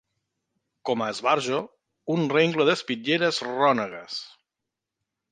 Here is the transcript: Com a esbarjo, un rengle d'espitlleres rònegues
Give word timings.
Com 0.89 1.01
a 1.01 1.09
esbarjo, 1.15 1.59
un 2.13 2.25
rengle 2.35 2.65
d'espitlleres 2.69 3.41
rònegues 3.49 4.17